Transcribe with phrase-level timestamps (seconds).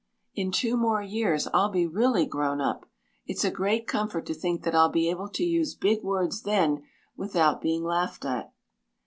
[0.33, 2.87] In two more years I'll be really grown up.
[3.27, 6.81] It's a great comfort to think that I'll be able to use big words then
[7.15, 8.51] without being laughed at."